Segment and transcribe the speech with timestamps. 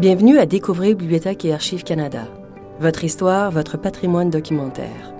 [0.00, 2.22] Bienvenue à Découvrir Bibliothèque et Archives Canada.
[2.80, 5.12] Votre histoire, votre patrimoine documentaire.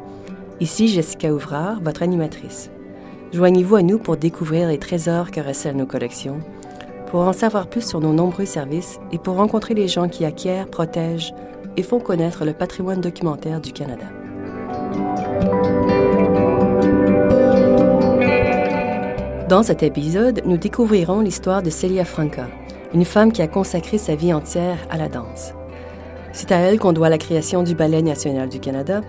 [0.59, 2.71] Ici Jessica Ouvrard, votre animatrice.
[3.35, 6.39] Joignez-vous à nous pour découvrir les trésors que recèlent nos collections,
[7.09, 10.71] pour en savoir plus sur nos nombreux services et pour rencontrer les gens qui acquièrent,
[10.71, 11.35] protègent
[11.77, 14.07] et font connaître le patrimoine documentaire du Canada.
[19.47, 22.47] Dans cet épisode, nous découvrirons l'histoire de Celia Franca,
[22.93, 25.55] une femme qui a consacré sa vie entière à la danse.
[26.33, 29.01] C'est à elle qu'on doit la création du Ballet national du Canada,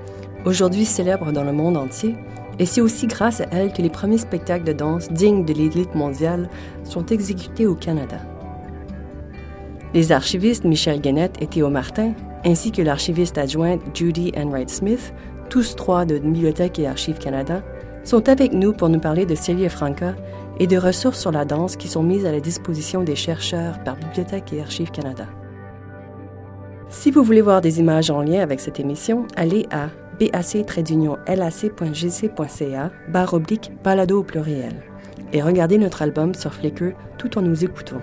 [0.45, 2.15] aujourd'hui célèbre dans le monde entier,
[2.59, 5.95] et c'est aussi grâce à elle que les premiers spectacles de danse dignes de l'élite
[5.95, 6.49] mondiale
[6.83, 8.17] sont exécutés au Canada.
[9.93, 12.13] Les archivistes Michel Guenette et Théo Martin,
[12.45, 15.13] ainsi que l'archiviste adjointe Judy Enright Smith,
[15.49, 17.61] tous trois de Bibliothèque et Archives Canada,
[18.03, 20.15] sont avec nous pour nous parler de Celia Franca
[20.59, 23.95] et de ressources sur la danse qui sont mises à la disposition des chercheurs par
[23.95, 25.27] Bibliothèque et Archives Canada.
[26.89, 31.21] Si vous voulez voir des images en lien avec cette émission, allez à bac-lac.gc.ca
[33.09, 34.83] barre oblique balado au pluriel
[35.33, 38.01] et regardez notre album sur Flickr tout en nous écoutant.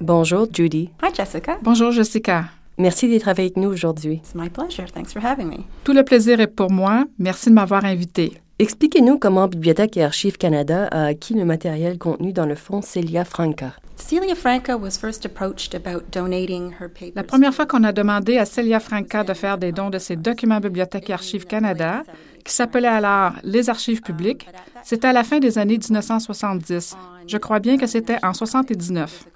[0.00, 0.90] Bonjour Judy.
[1.02, 1.58] Hi Jessica.
[1.62, 2.46] Bonjour Jessica.
[2.80, 4.22] Merci d'être avec nous aujourd'hui.
[4.24, 4.90] It's my pleasure.
[4.90, 5.64] Thanks for having me.
[5.84, 7.04] Tout le plaisir est pour moi.
[7.18, 8.40] Merci de m'avoir invité.
[8.58, 13.26] Expliquez-nous comment Bibliothèque et Archives Canada a acquis le matériel contenu dans le fonds Celia
[13.26, 13.74] Franca.
[13.96, 17.12] Celia Franca was first approached about donating her papers.
[17.16, 20.16] La première fois qu'on a demandé à Celia Franca de faire des dons de ses
[20.16, 22.02] documents Bibliothèque et Archives Canada,
[22.46, 24.48] qui s'appelait alors les Archives publiques,
[24.84, 26.96] c'était à la fin des années 1970.
[27.26, 29.26] Je crois bien que c'était en 79.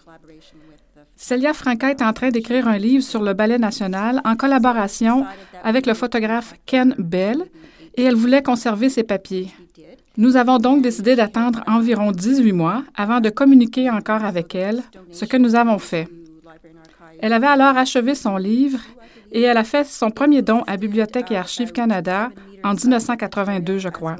[1.26, 5.24] Celia Franca est en train d'écrire un livre sur le ballet national en collaboration
[5.62, 7.38] avec le photographe Ken Bell
[7.94, 9.48] et elle voulait conserver ses papiers.
[10.18, 14.82] Nous avons donc décidé d'attendre environ 18 mois avant de communiquer encore avec elle,
[15.12, 16.08] ce que nous avons fait.
[17.20, 18.80] Elle avait alors achevé son livre
[19.32, 22.32] et elle a fait son premier don à Bibliothèque et Archives Canada
[22.62, 24.16] en 1982, je crois.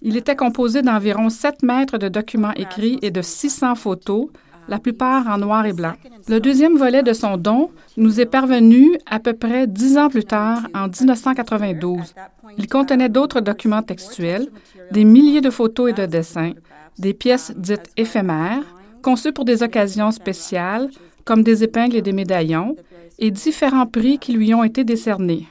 [0.00, 4.28] Il était composé d'environ 7 mètres de documents écrits et de 600 photos,
[4.68, 5.94] la plupart en noir et blanc.
[6.28, 10.24] Le deuxième volet de son don nous est parvenu à peu près dix ans plus
[10.24, 12.14] tard, en 1992.
[12.58, 14.48] Il contenait d'autres documents textuels,
[14.90, 16.52] des milliers de photos et de dessins,
[16.98, 18.62] des pièces dites éphémères,
[19.02, 20.90] conçues pour des occasions spéciales,
[21.24, 22.76] comme des épingles et des médaillons,
[23.18, 25.46] et différents prix qui lui ont été décernés.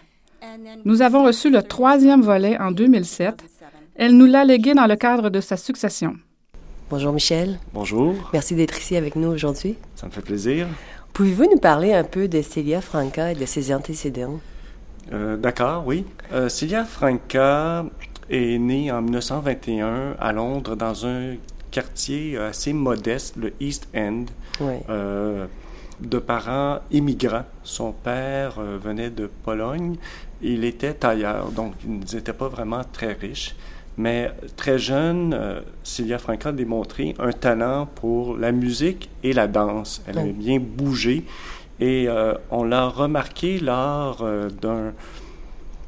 [0.86, 3.44] Nous avons reçu le troisième volet en 2007.
[3.96, 6.16] Elle nous l'a légué dans le cadre de sa succession.
[6.94, 7.58] Bonjour Michel.
[7.74, 8.14] Bonjour.
[8.34, 9.78] Merci d'être ici avec nous aujourd'hui.
[9.96, 10.68] Ça me fait plaisir.
[11.12, 14.40] Pouvez-vous nous parler un peu de Celia Franca et de ses antécédents?
[15.12, 16.06] Euh, D'accord, oui.
[16.34, 17.84] Euh, Celia Franca
[18.30, 21.34] est née en 1921 à Londres dans un
[21.72, 24.26] quartier assez modeste, le East End,
[24.62, 24.76] Oui.
[24.92, 25.48] euh,
[26.00, 27.46] de parents immigrants.
[27.64, 29.96] Son père euh, venait de Pologne.
[30.44, 33.56] Il était tailleur, donc ils n'étaient pas vraiment très riches.
[33.98, 39.48] Mais très jeune, euh, Celia Franca a démontré un talent pour la musique et la
[39.48, 40.02] danse.
[40.08, 41.26] Elle aimait bien bouger
[41.80, 44.94] et euh, on l'a remarqué lors euh, d'un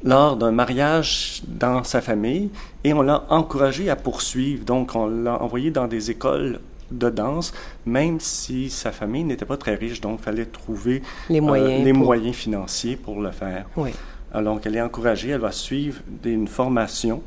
[0.04, 2.50] lors d'un mariage dans sa famille
[2.84, 4.64] et on l'a encouragé à poursuivre.
[4.64, 6.60] Donc on l'a envoyé dans des écoles
[6.92, 7.52] de danse,
[7.86, 11.84] même si sa famille n'était pas très riche, donc il fallait trouver Les euh, moyens.
[11.84, 13.66] les pour- moyens financiers pour le faire.
[13.76, 13.90] Oui.
[14.32, 17.22] Alors qu'elle est encouragée, elle va suivre des- une formation.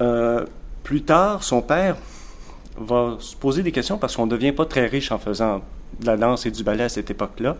[0.00, 0.44] Euh,
[0.82, 1.96] plus tard, son père
[2.76, 5.62] va se poser des questions parce qu'on ne devient pas très riche en faisant
[6.00, 7.56] de la danse et du ballet à cette époque-là.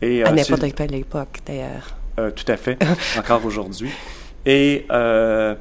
[0.00, 1.94] Et, À euh, n'importe quelle époque, d'ailleurs.
[2.18, 2.78] euh, tout à fait,
[3.18, 3.90] encore aujourd'hui.
[4.46, 5.54] Et euh,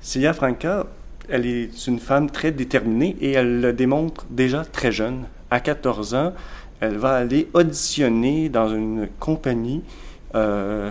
[0.00, 0.86] Celia Franca,
[1.28, 5.24] elle est une femme très déterminée et elle le démontre déjà très jeune.
[5.50, 6.32] À 14 ans,
[6.80, 9.82] elle va aller auditionner dans une compagnie
[10.34, 10.90] euh,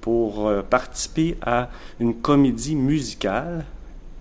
[0.00, 1.68] pour euh, participer à
[2.00, 3.64] une comédie musicale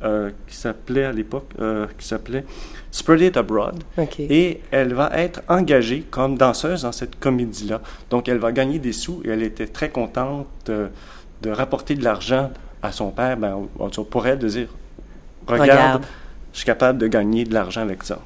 [0.04, 2.46] euh, qui s'appelait à l'époque, euh, qui s'appelait
[2.92, 3.84] Spread It Abroad.
[4.20, 7.82] Et elle va être engagée comme danseuse dans cette comédie-là.
[8.10, 10.88] Donc, elle va gagner des sous et elle était très contente de,
[11.42, 12.50] de rapporter de l'argent
[12.82, 13.68] à son père, ben,
[14.10, 14.68] pour elle, de dire
[15.48, 16.06] Regarde, Regarde.
[16.54, 18.20] je suis capable de gagner de l'argent avec ça.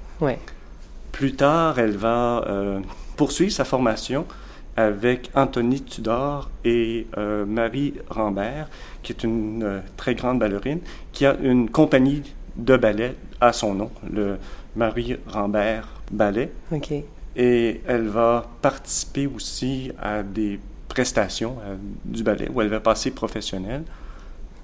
[1.11, 2.79] Plus tard, elle va euh,
[3.17, 4.25] poursuivre sa formation
[4.75, 8.69] avec Anthony Tudor et euh, Marie Rambert,
[9.03, 10.79] qui est une euh, très grande ballerine,
[11.11, 12.23] qui a une compagnie
[12.55, 14.37] de ballet à son nom, le
[14.75, 16.51] Marie Rambert Ballet.
[16.71, 16.91] OK.
[17.35, 23.11] Et elle va participer aussi à des prestations euh, du ballet où elle va passer
[23.11, 23.83] professionnelle.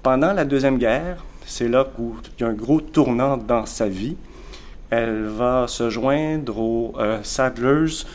[0.02, 3.88] Pendant la Deuxième Guerre, c'est là où il y a un gros tournant dans sa
[3.88, 4.16] vie.
[4.88, 8.06] Elle va se joindre au Sadler's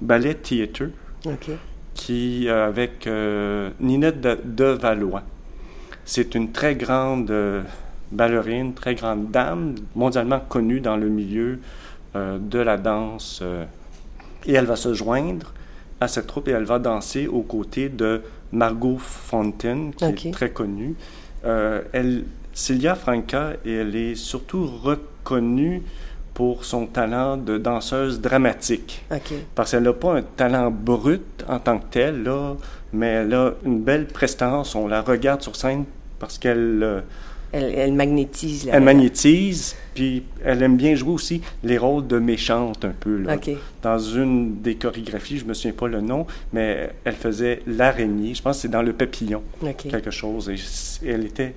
[0.00, 0.90] Ballet Theatre,
[1.94, 5.22] qui, euh, avec euh, Ninette de, Valois.
[6.04, 7.32] C'est une très grande
[8.12, 11.58] ballerine, très grande dame, mondialement connue dans le milieu
[12.14, 13.42] de la danse.
[14.46, 15.52] et elle va se joindre
[16.00, 18.22] à cette troupe et elle va danser aux côtés de
[18.52, 20.94] Margot Fontaine, qui est très connue.
[21.44, 22.24] elle,
[22.54, 25.82] Celia Franca, elle est surtout reconnue
[26.38, 29.04] pour son talent de danseuse dramatique.
[29.56, 32.54] Parce qu'elle n'a pas un talent brut en tant que tel, là,
[32.92, 34.76] mais elle a une belle prestance.
[34.76, 35.84] On la regarde sur scène
[36.20, 36.80] parce qu'elle...
[36.84, 37.00] Euh,
[37.50, 38.70] elle, magnétise.
[38.72, 43.16] elle magnétise, puis elle aime bien jouer aussi les rôles de méchante un peu.
[43.16, 43.36] Là.
[43.82, 48.34] Dans une des chorégraphies, je me souviens pas le nom, mais elle faisait l'araignée.
[48.34, 49.42] Je pense que c'est dans le papillon,
[49.76, 50.48] quelque chose.
[50.50, 51.56] Et elle était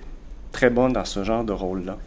[0.52, 2.00] très bonne dans ce genre de rôle-là.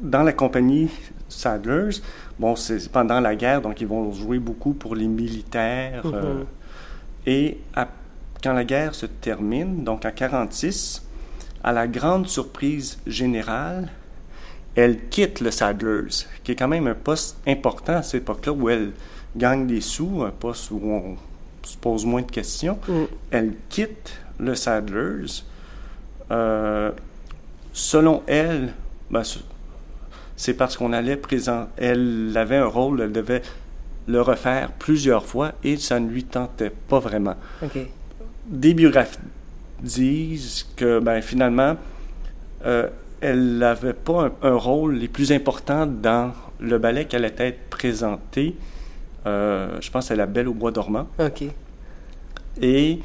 [0.00, 0.88] Dans la compagnie
[1.28, 2.00] Sadlers.
[2.38, 6.02] Bon, c'est pendant la guerre, donc ils vont jouer beaucoup pour les militaires.
[6.06, 7.30] Euh, mm-hmm.
[7.30, 7.58] et
[8.42, 11.04] quand la guerre se termine, donc en 46,
[11.64, 13.88] à la grande surprise générale,
[14.74, 18.68] elle quitte le Sadlers, qui est quand même un poste important à cette époque-là où
[18.68, 18.92] elle
[19.36, 21.16] gagne des sous, un poste où on
[21.62, 22.78] se pose moins de questions.
[22.86, 23.02] Mm.
[23.30, 25.42] Elle quitte le Sadlers.
[26.30, 26.92] Euh,
[27.72, 28.72] selon elle,
[29.10, 29.22] ben,
[30.38, 31.68] c'est parce qu'on allait présenter.
[31.76, 33.42] Elle avait un rôle, elle devait
[34.06, 37.34] le refaire plusieurs fois et ça ne lui tentait pas vraiment.
[38.46, 39.18] Des biographies
[39.82, 41.76] disent que ben, finalement,
[42.64, 42.88] euh,
[43.20, 48.54] elle n'avait pas un, rôle les plus importants dans le ballet qu'elle était présentée.
[49.26, 51.08] Euh, je pense à La Belle au Bois dormant.
[51.18, 51.42] OK.
[52.62, 53.00] Et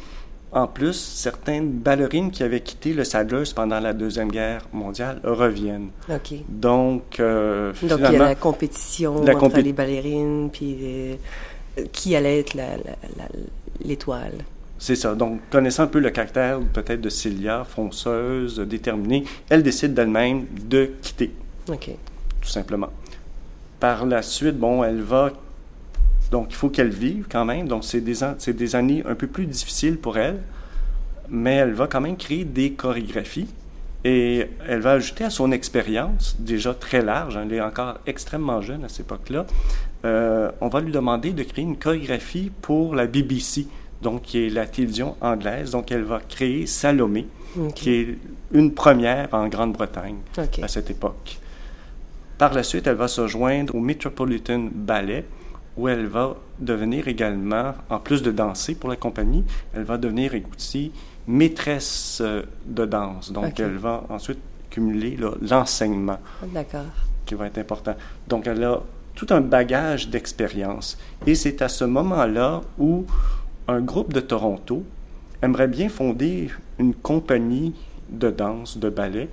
[0.53, 5.89] en plus, certaines ballerines qui avaient quitté le Sadler's pendant la Deuxième Guerre mondiale reviennent.
[6.09, 6.33] OK.
[6.47, 11.15] Donc, euh, Donc, il y a la compétition entre les ballerines, puis euh,
[11.91, 12.55] qui allait être
[13.83, 14.33] l'étoile.
[14.77, 15.15] C'est ça.
[15.15, 20.91] Donc, connaissant un peu le caractère peut-être de Cilia, fonceuse, déterminée, elle décide d'elle-même de
[21.01, 21.31] quitter.
[21.69, 21.89] OK.
[22.41, 22.89] Tout simplement.
[23.79, 25.31] Par la suite, bon, elle va
[26.33, 27.67] donc, il faut qu'elle vive quand même.
[27.67, 28.15] Donc, c'est des,
[28.53, 30.39] des années un peu plus difficiles pour elle,
[31.29, 33.45] mais elle va quand même créer des chorégraphies
[34.03, 38.61] et elle va ajouter à son expérience, déjà très large, hein, elle est encore extrêmement
[38.61, 39.45] jeune à cette époque-là,
[40.05, 43.67] euh, on va lui demander de créer une chorégraphie pour la BBC,
[44.01, 45.69] donc qui est la télévision anglaise.
[45.69, 47.27] Donc elle va créer Salomé,
[47.75, 48.17] qui est
[48.51, 50.17] une première en Grande-Bretagne
[50.63, 51.37] à cette époque.
[52.39, 55.25] Par la suite, elle va se joindre au Metropolitan Ballet,
[55.77, 59.43] où elle va devenir également, en plus de danser pour la compagnie,
[59.73, 60.91] elle va devenir aussi
[61.27, 63.31] maîtresse euh, de danse.
[63.31, 64.39] Donc, elle va ensuite
[64.69, 66.19] cumuler l'enseignement.
[66.53, 66.81] D'accord.
[67.25, 67.95] Qui va être important.
[68.27, 68.81] Donc, elle a
[69.15, 70.97] tout un bagage d'expérience.
[71.25, 73.05] Et c'est à ce moment-là où
[73.67, 74.83] un groupe de Toronto
[75.41, 76.49] aimerait bien fonder
[76.79, 77.73] une compagnie
[78.09, 79.29] de danse, de ballet,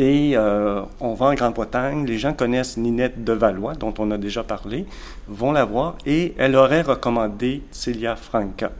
[0.00, 4.16] et euh, on va en Grande-Bretagne, les gens connaissent Ninette de Valois, dont on a
[4.16, 4.86] déjà parlé,
[5.28, 8.72] vont la voir et elle aurait recommandé Celia Franca.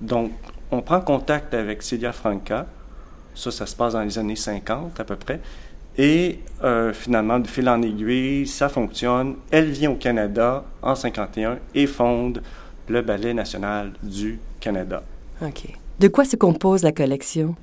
[0.00, 0.32] Donc,
[0.72, 2.66] on prend contact avec Celia Franca,
[3.36, 5.40] ça, ça se passe dans les années 50 à peu près,
[5.96, 9.36] et euh, finalement, de fil en aiguille, ça fonctionne.
[9.52, 12.42] Elle vient au Canada en 51 et fonde
[12.88, 15.04] le Ballet national du Canada.
[15.40, 15.68] OK.
[16.00, 17.54] De quoi se compose la collection?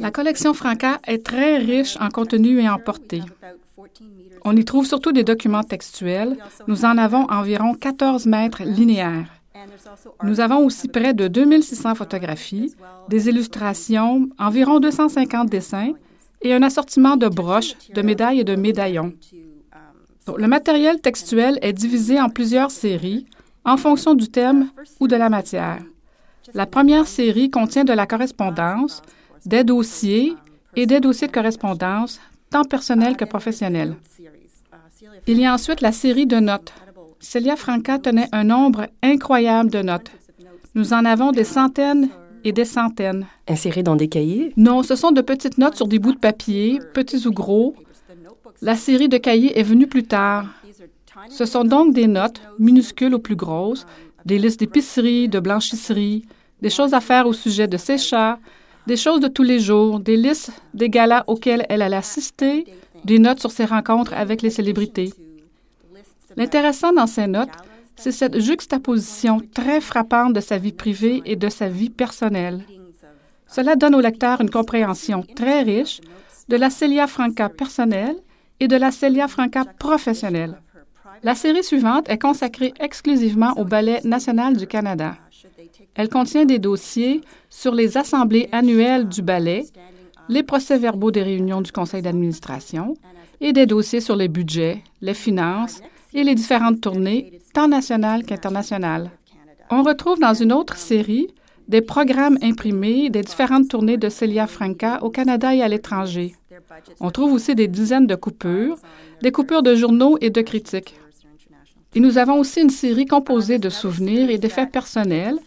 [0.00, 3.22] La collection Franca est très riche en contenu et en portée.
[4.44, 6.36] On y trouve surtout des documents textuels.
[6.66, 9.28] Nous en avons environ 14 mètres linéaires.
[10.22, 12.74] Nous avons aussi près de 2600 photographies,
[13.08, 15.92] des illustrations, environ 250 dessins
[16.42, 19.12] et un assortiment de broches, de médailles et de médaillons.
[20.36, 23.26] le matériel textuel est divisé en plusieurs séries
[23.66, 24.70] en fonction du thème
[25.00, 25.80] ou de la matière.
[26.54, 29.02] La première série contient de la correspondance,
[29.44, 30.34] des dossiers
[30.76, 33.96] et des dossiers de correspondance, tant personnels que professionnels.
[35.26, 36.72] Il y a ensuite la série de notes.
[37.18, 40.12] Celia Franca tenait un nombre incroyable de notes.
[40.74, 42.08] Nous en avons des centaines
[42.44, 43.26] et des centaines.
[43.48, 44.52] Insérées dans des cahiers?
[44.56, 47.74] Non, ce sont de petites notes sur des bouts de papier, petits ou gros.
[48.62, 50.46] La série de cahiers est venue plus tard.
[51.28, 53.86] Ce sont donc des notes, minuscules ou plus grosses,
[54.24, 56.24] des listes d'épicerie, de blanchisserie,
[56.60, 58.38] des choses à faire au sujet de ses chats,
[58.86, 62.66] des choses de tous les jours, des listes des galas auxquels elle allait assister,
[63.04, 65.12] des notes sur ses rencontres avec les célébrités.
[66.36, 67.56] L'intéressant dans ces notes,
[67.96, 72.64] c'est cette juxtaposition très frappante de sa vie privée et de sa vie personnelle.
[73.48, 76.00] Cela donne au lecteur une compréhension très riche
[76.48, 78.16] de la Celia Franca personnelle
[78.60, 80.60] et de la Celia Franca professionnelle.
[81.22, 85.16] La série suivante est consacrée exclusivement au Ballet national du Canada.
[85.94, 89.64] Elle contient des dossiers sur les assemblées annuelles du ballet,
[90.28, 92.94] les procès-verbaux des réunions du conseil d'administration
[93.40, 95.80] et des dossiers sur les budgets, les finances
[96.12, 99.10] et les différentes tournées, tant nationales qu'internationales.
[99.70, 101.28] On retrouve dans une autre série
[101.68, 106.34] des programmes imprimés des différentes tournées de Celia Franca au Canada et à l'étranger.
[107.00, 108.76] On trouve aussi des dizaines de coupures,
[109.22, 110.94] des coupures de journaux et de critiques.
[111.96, 115.38] Et nous avons aussi une série composée de souvenirs et d'effets personnels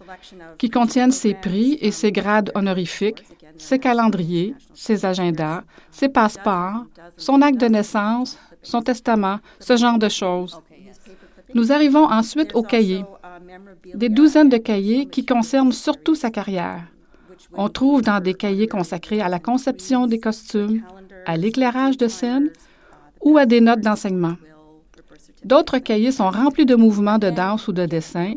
[0.58, 3.24] qui contiennent ses prix et ses grades honorifiques,
[3.56, 6.86] ses calendriers, ses agendas, ses passeports,
[7.18, 10.60] son acte de naissance, son testament, ce genre de choses.
[11.54, 13.06] Nous arrivons ensuite aux cahiers,
[13.94, 16.82] des douzaines de cahiers qui concernent surtout sa carrière.
[17.54, 20.82] On trouve dans des cahiers consacrés à la conception des costumes,
[21.28, 22.50] à l'éclairage de scène
[23.22, 24.36] ou à des notes d'enseignement.
[25.44, 28.34] D'autres cahiers sont remplis de mouvements de danse ou de dessin,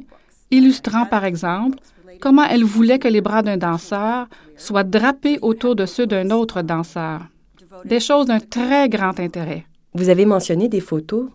[0.50, 1.78] illustrant par exemple
[2.21, 6.62] comment elle voulait que les bras d'un danseur soient drapés autour de ceux d'un autre
[6.62, 7.23] danseur.
[7.85, 9.66] Des choses d'un très grand intérêt.
[9.94, 11.28] Vous avez mentionné des photos.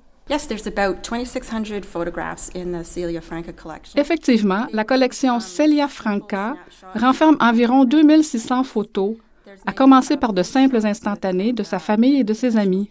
[3.96, 6.56] Effectivement, la collection Celia Franca
[6.96, 9.16] renferme environ 2600 photos,
[9.66, 12.90] à commencer par de simples instantanés de sa famille et de ses amis.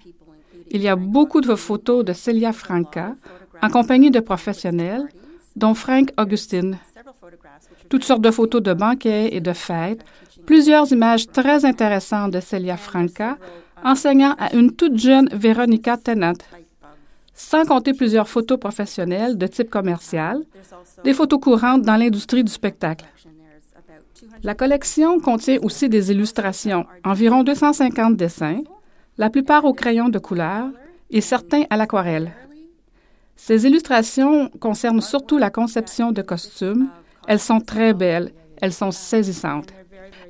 [0.70, 3.14] Il y a beaucoup de photos de Celia Franca
[3.62, 5.08] en compagnie de professionnels,
[5.54, 6.78] dont Frank Augustine.
[7.88, 10.04] Toutes sortes de photos de banquets et de fêtes,
[10.44, 13.38] plusieurs images très intéressantes de Celia Franca,
[13.84, 16.38] enseignant à une toute jeune Veronica Tennant,
[17.34, 20.42] sans compter plusieurs photos professionnelles de type commercial,
[21.04, 23.06] des photos courantes dans l'industrie du spectacle.
[24.42, 28.60] La collection contient aussi des illustrations, environ 250 dessins,
[29.18, 30.68] la plupart au crayon de couleur
[31.10, 32.32] et certains à l'aquarelle.
[33.36, 36.88] Ces illustrations concernent surtout la conception de costumes.
[37.26, 39.72] Elles sont très belles, elles sont saisissantes.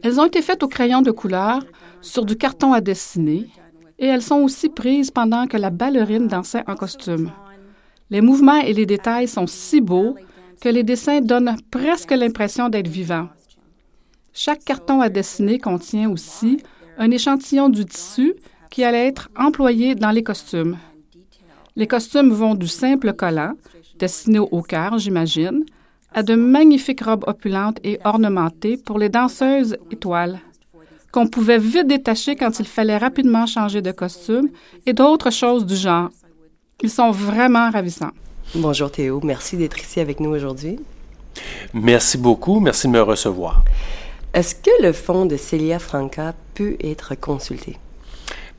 [0.02, 1.60] Elles ont été faites au crayon de couleur
[2.00, 3.48] sur du carton à dessiner
[3.98, 7.30] et elles sont aussi prises pendant que la ballerine dansait en costume.
[8.10, 10.16] Les mouvements et les détails sont si beaux
[10.60, 13.28] que les dessins donnent presque l'impression d'être vivants.
[14.32, 16.58] Chaque carton à dessiner contient aussi
[16.98, 18.34] un échantillon du tissu
[18.76, 20.76] qui allait être employé dans les costumes.
[21.76, 23.54] Les costumes vont du simple collant,
[23.98, 25.64] destiné au cœur, j'imagine,
[26.12, 30.40] à de magnifiques robes opulentes et ornementées pour les danseuses étoiles,
[31.10, 34.50] qu'on pouvait vite détacher quand il fallait rapidement changer de costume
[34.84, 36.10] et d'autres choses du genre.
[36.82, 38.12] Ils sont vraiment ravissants.
[38.54, 40.78] Bonjour Théo, merci d'être ici avec nous aujourd'hui.
[41.72, 43.64] Merci beaucoup, merci de me recevoir.
[44.34, 47.78] Est-ce que le fonds de Celia Franca peut être consulté?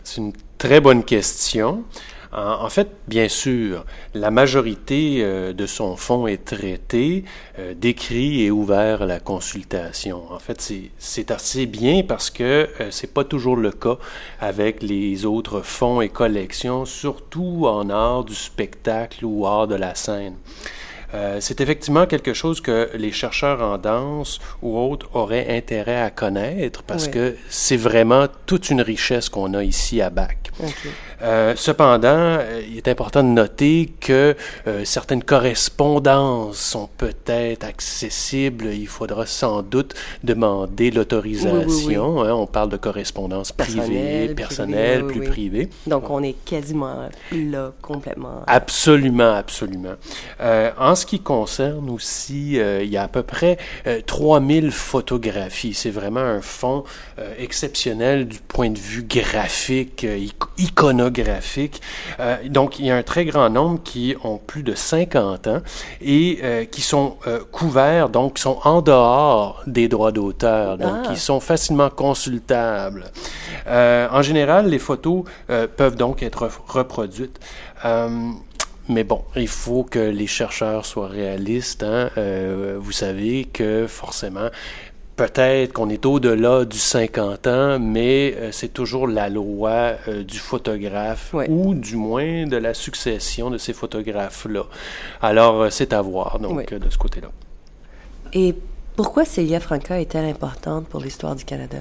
[0.08, 1.84] C'est une très bonne question.
[2.32, 3.84] En, fait, bien sûr,
[4.14, 7.26] la majorité euh, de son fonds est traité,
[7.60, 10.24] euh, décrit et ouvert à la consultation.
[10.32, 13.98] En fait, c'est assez bien parce que euh, c'est pas toujours le cas
[14.40, 19.94] avec les autres fonds et collections, surtout en art du spectacle ou art de la
[19.94, 20.36] scène.
[21.14, 26.10] Euh, c'est effectivement quelque chose que les chercheurs en danse ou autres auraient intérêt à
[26.10, 30.52] connaître parce que c'est vraiment toute une richesse qu'on a ici à BAC.
[31.22, 32.08] Euh, cependant,
[32.40, 34.36] euh, il est important de noter que
[34.68, 38.68] euh, certaines correspondances sont peut-être accessibles.
[38.74, 42.22] Il faudra sans doute demander l'autorisation.
[42.22, 42.34] Hein.
[42.34, 45.70] on parle de correspondance privée, personnelle, plus privée.
[45.88, 48.44] Donc, on est quasiment là complètement.
[48.46, 49.96] Absolument, absolument.
[50.40, 53.58] en ce qui concerne aussi, il y a à peu près
[54.06, 55.74] 3000 photographies.
[55.74, 56.84] C'est vraiment un fonds
[57.38, 60.06] exceptionnel du point de vue graphique,
[60.58, 61.82] iconographique.
[62.20, 65.62] Euh, donc, il y a un très grand nombre qui ont plus de 50 ans
[66.02, 71.04] et euh, qui sont euh, couverts, donc qui sont en dehors des droits d'auteur, donc
[71.04, 71.16] qui ah.
[71.16, 73.06] sont facilement consultables.
[73.68, 77.40] en général, les photos peuvent donc être reproduites.
[78.90, 81.84] Mais bon, il faut que les chercheurs soient réalistes.
[81.84, 82.10] Hein.
[82.78, 84.50] vous savez que forcément,
[85.18, 90.38] Peut-être qu'on est au-delà du 50 ans, mais euh, c'est toujours la loi euh, du
[90.38, 94.66] photographe ou du moins de la succession de ces photographes-là.
[95.20, 97.30] Alors, euh, c'est à voir, donc, de ce côté-là.
[98.34, 98.54] Et
[98.96, 101.80] pourquoi Celia Franca est-elle importante pour l'histoire du Canada?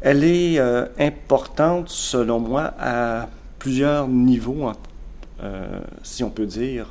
[0.00, 0.58] Elle est
[0.98, 3.28] importante, selon moi, à
[3.60, 4.72] plusieurs niveaux,
[6.02, 6.88] si on peut dire.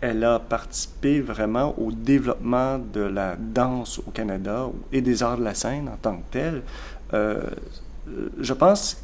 [0.00, 5.44] Elle a participé vraiment au développement de la danse au Canada et des arts de
[5.44, 6.62] la scène en tant que tel.
[7.14, 7.42] Euh,
[8.38, 9.02] je pense,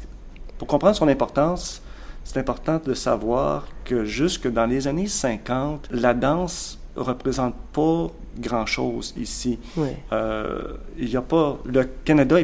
[0.57, 1.81] pour comprendre son importance,
[2.23, 8.07] c'est important de savoir que jusque dans les années 50, la danse représente pas
[8.37, 9.59] grand-chose ici.
[10.11, 12.37] Euh, y a pas, le Canada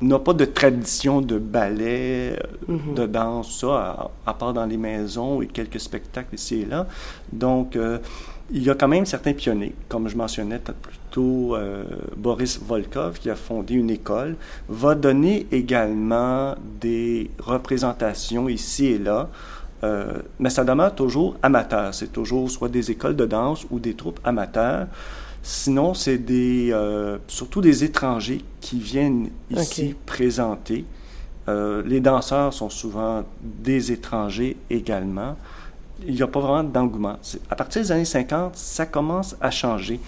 [0.00, 2.38] n'a pas de tradition de ballet,
[2.68, 2.94] mm-hmm.
[2.94, 6.86] de danse, ça, à, part dans les maisons et quelques spectacles ici et là.
[7.32, 7.98] Donc, euh,
[8.50, 11.84] il y a quand même certains pionniers, comme je mentionnais plus tôt, euh,
[12.16, 14.36] Boris Volkov, qui a fondé une école,
[14.68, 19.28] va donner également des représentations ici et là
[19.84, 21.94] euh, mais ça demeure toujours amateur.
[21.94, 24.86] C'est toujours soit des écoles de danse ou des troupes amateurs.
[25.48, 30.84] Sinon, c'est des, euh, surtout des étrangers qui viennent ici présenter.
[31.48, 35.36] Euh, les danseurs sont souvent des étrangers également.
[36.04, 37.16] Il n'y a pas vraiment d'engouement.
[37.48, 40.00] À partir des années 50, ça commence à changer.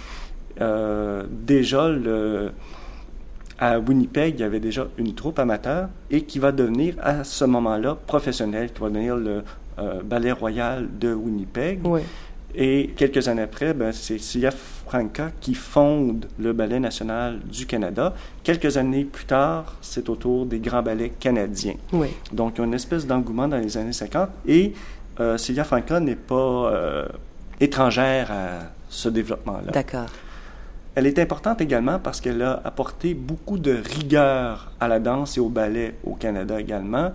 [1.46, 2.50] déjà, le,
[3.60, 7.44] à Winnipeg, il y avait déjà une troupe amateur et qui va devenir à ce
[7.44, 9.44] moment-là professionnelle, qui va devenir le
[9.78, 11.80] euh, Ballet Royal de Winnipeg.
[12.54, 18.14] Et quelques années après, ben, c'est Sia Franca qui fonde le Ballet national du Canada.
[18.42, 21.74] Quelques années plus tard, c'est autour des grands ballets canadiens.
[22.32, 24.72] Donc, il y a une espèce d'engouement dans les années 50 et
[25.20, 27.06] euh, Celia Franca n'est pas euh,
[27.60, 28.48] étrangère à
[28.88, 29.72] ce développement-là.
[29.72, 30.06] D'accord.
[30.94, 35.40] Elle est importante également parce qu'elle a apporté beaucoup de rigueur à la danse et
[35.40, 37.12] au ballet au Canada également.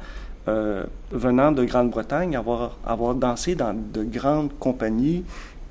[0.50, 5.24] Euh, venant de Grande-Bretagne, avoir, avoir dansé dans de grandes compagnies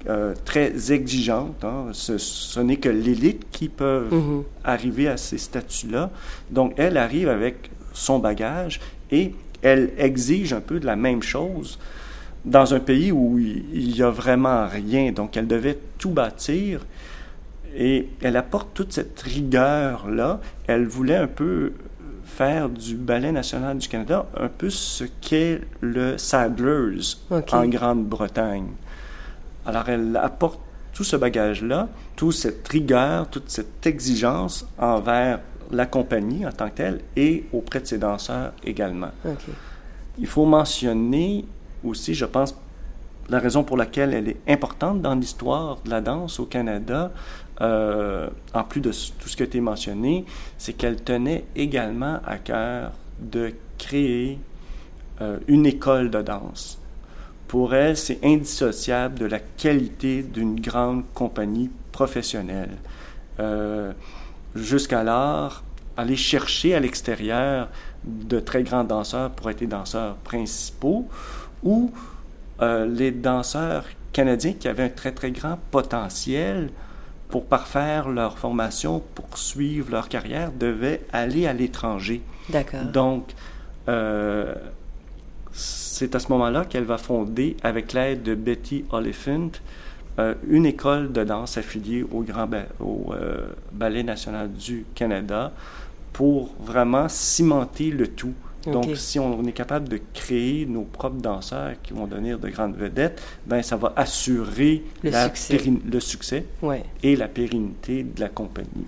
[0.08, 1.62] euh, très exigeantes.
[1.62, 1.88] Hein.
[1.92, 4.42] Ce, n'est que l'élite qui peut mm-hmm.
[4.64, 6.10] arriver à ces statuts-là.
[6.50, 11.78] Donc, elle arrive avec son bagage et elle exige un peu de la même chose
[12.46, 15.12] dans un pays où il n'y a vraiment rien.
[15.12, 16.80] Donc, elle devait tout bâtir
[17.76, 20.40] et elle apporte toute cette rigueur-là.
[20.66, 21.72] Elle voulait un peu
[22.32, 28.68] faire du Ballet national du Canada un peu ce qu'est le Sadler's en Grande-Bretagne.
[29.66, 30.58] Alors elle apporte
[30.92, 35.40] tout ce bagage-là, toute cette rigueur, toute cette exigence envers
[35.70, 39.10] la compagnie en tant que telle et auprès de ses danseurs également.
[40.18, 41.44] Il faut mentionner
[41.84, 42.54] aussi, je pense,
[43.28, 47.12] la raison pour laquelle elle est importante dans l'histoire de la danse au Canada,
[47.62, 50.24] euh, en plus de tout ce qui a été mentionné,
[50.58, 54.38] c'est qu'elle tenait également à cœur de créer
[55.20, 56.80] euh, une école de danse.
[57.46, 62.76] Pour elle, c'est indissociable de la qualité d'une grande compagnie professionnelle.
[63.38, 63.92] Euh,
[64.54, 65.62] Jusqu'alors,
[65.96, 67.70] aller chercher à l'extérieur
[68.04, 71.08] de très grands danseurs pour être les danseurs principaux
[71.62, 71.90] ou
[72.60, 76.68] les danseurs canadiens qui avaient un très très grand potentiel
[77.32, 82.20] pour parfaire leur formation, poursuivre leur carrière, devaient aller à l'étranger.
[82.50, 82.82] D'accord.
[82.82, 83.30] Donc,
[83.88, 84.54] euh,
[85.50, 89.48] c'est à ce moment-là qu'elle va fonder, avec l'aide de Betty Oliphant,
[90.18, 93.14] euh, une école de danse affiliée au, Grand au
[93.72, 95.52] Ballet national du Canada
[96.12, 98.34] pour vraiment cimenter le tout
[98.66, 102.76] donc, si on, est capable de créer nos propres danseurs qui vont devenir de grandes
[102.76, 106.44] vedettes, ben ça va assurer le succès, le succès
[107.02, 108.86] et la pérennité de la compagnie.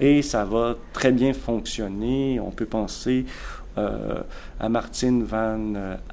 [0.00, 2.40] et ça va très bien fonctionner.
[2.40, 3.24] On peut penser
[3.76, 4.22] euh,
[4.60, 5.58] à Martine Van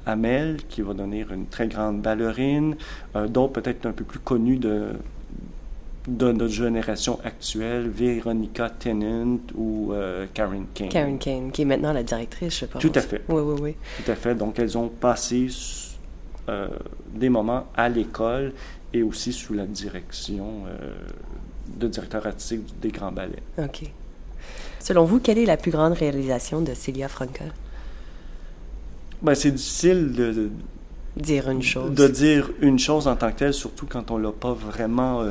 [0.04, 2.74] Hamel, qui va devenir une très grande ballerine,
[3.14, 4.88] euh, d'autres peut-être un peu plus connus de,
[6.08, 10.88] de notre génération actuelle, Veronica Tennant ou euh, Karen Kane.
[10.88, 12.82] Karen Kane, qui est maintenant la directrice, je pense.
[12.82, 13.22] Tout à fait.
[13.28, 13.76] Oui, oui, oui.
[14.04, 14.34] Tout à fait.
[14.34, 15.46] Donc, elles ont passé
[16.48, 16.68] euh,
[17.14, 18.52] des moments à l'école
[18.92, 20.92] et aussi sous la direction euh,
[21.76, 23.42] de directeur artistique des Grands Ballets.
[23.58, 23.82] OK.
[24.80, 27.44] Selon vous, quelle est la plus grande réalisation de Celia Franca?
[29.22, 30.50] Ben, c'est difficile de,
[31.16, 31.94] dire une chose.
[31.94, 35.22] De dire une chose en tant que telle, surtout quand on l'a pas vraiment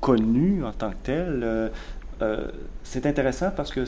[0.00, 1.40] connu en tant que tel.
[1.42, 1.68] Euh,
[2.22, 2.48] euh,
[2.82, 3.84] c'est intéressant parce que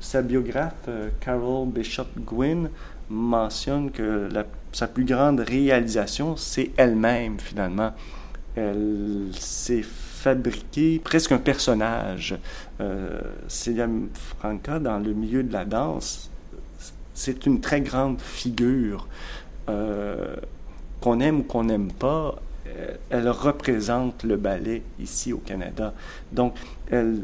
[0.00, 2.70] sa biographe, euh, Carol Bishop Gwynn,
[3.08, 4.28] mentionne que
[4.72, 7.92] sa plus grande réalisation, c'est elle-même, finalement.
[8.56, 12.36] Elle s'est fabriquée presque un personnage.
[12.80, 13.20] Euh,
[14.38, 16.30] Franca, dans le milieu de la danse,
[17.12, 19.06] c'est une très grande figure.
[19.66, 22.51] qu'on aime ou qu'on n'aime pas, euh,
[23.10, 25.92] elle représente le ballet ici au Canada.
[26.32, 26.54] Donc,
[26.90, 27.22] elle,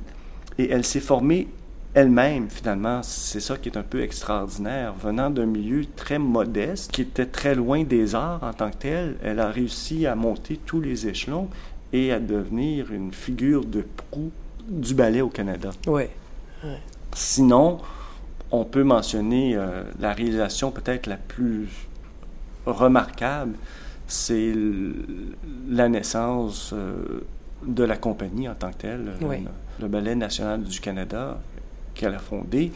[0.59, 1.49] et elle s'est formée
[1.95, 4.93] elle-même, finalement, c'est ça qui est un peu extraordinaire.
[4.95, 9.17] Venant d'un milieu très modeste, qui était très loin des arts en tant que tel,
[9.23, 11.49] elle a réussi à monter tous les échelons
[11.93, 14.31] et à devenir une figure de proue
[14.69, 15.71] du ballet au Canada.
[15.87, 16.11] Ouais.
[17.15, 17.79] Sinon,
[18.51, 21.69] on peut mentionner euh, la réalisation peut-être la plus
[22.67, 23.55] remarquable,
[24.09, 24.53] c'est
[25.69, 26.95] la naissance euh,
[27.67, 29.37] de la compagnie en tant que telle, Oui.
[29.45, 31.39] le, le Ballet national du Canada
[31.95, 32.73] qu'elle a fondé.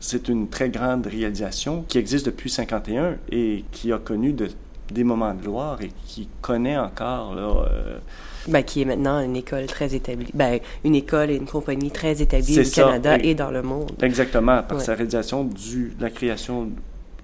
[0.00, 4.50] C'est une très grande réalisation qui existe depuis 51 et qui a connu de-
[4.92, 7.98] des moments de gloire et qui connaît encore là, euh,
[8.46, 10.30] Ben, qui est maintenant une école très établie.
[10.34, 13.62] Ben, une école et une compagnie très établie au ça, Canada et- et dans le
[13.62, 13.90] monde.
[14.02, 14.84] Exactement, par Ouais.
[14.84, 16.70] sa réalisation du, de la création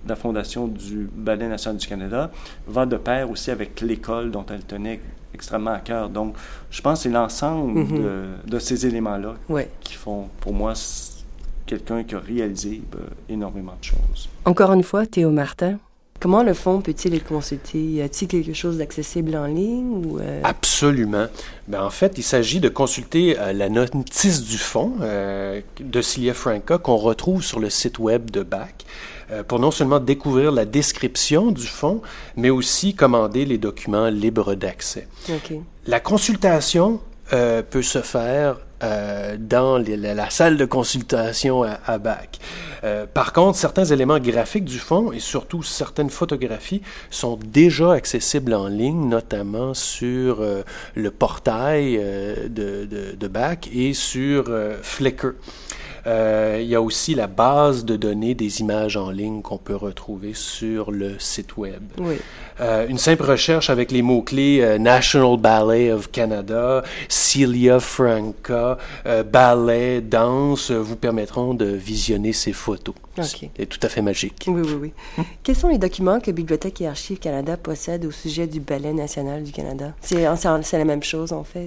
[0.04, 2.30] de la fondation du Ballet national du Canada,
[2.66, 5.00] va de pair aussi avec l'école dont elle tenait
[5.34, 6.08] extrêmement à cœur.
[6.10, 6.34] Donc,
[6.70, 8.02] je pense que c'est l'ensemble Mhm.
[8.02, 9.70] de, de ces éléments-là Ouais.
[9.80, 10.74] qui font, pour moi,
[11.66, 14.28] quelqu'un qui a réalisé euh, énormément de choses.
[14.44, 15.78] Encore une fois, Théo Martin,
[16.20, 17.78] comment le fonds peut-il être consulté?
[17.82, 21.26] Y a-t-il quelque chose d'accessible en ligne ou euh, Absolument.
[21.68, 26.34] Ben, en fait, il s'agit de consulter euh, la notice du fonds euh, de Cilia
[26.34, 28.84] Franca qu'on retrouve sur le site web de BAC
[29.42, 32.02] pour non seulement découvrir la description du fonds,
[32.36, 35.06] mais aussi commander les documents libres d'accès.
[35.86, 37.00] La consultation
[37.32, 42.40] euh, peut se faire euh, dans les- la, la salle de consultation à, à BAC.
[42.84, 48.52] Euh, par contre, certains éléments graphiques du fond et surtout certaines photographies sont déjà accessibles
[48.52, 50.62] en ligne, notamment sur euh,
[50.96, 55.28] le portail euh, de, de, de BAC et sur euh, Flickr.
[56.06, 59.76] Euh, il y a aussi la base de données des images en ligne qu'on peut
[59.76, 61.82] retrouver sur le site web.
[61.98, 62.16] Oui.
[62.60, 69.22] Euh, une simple recherche avec les mots-clés euh, National Ballet of Canada, Celia Franca, euh,
[69.22, 72.94] ballet, danse vous permettront de visionner ces photos.
[73.18, 73.50] Ok.
[73.56, 74.44] C'est tout à fait magique.
[74.46, 75.24] Oui, oui, oui.
[75.42, 79.42] Quels sont les documents que Bibliothèque et Archives Canada possède au sujet du Ballet national
[79.42, 79.92] du Canada?
[80.00, 80.26] C'est
[80.62, 81.66] c'est la même chose, en fait.